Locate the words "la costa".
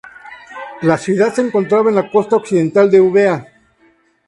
1.95-2.35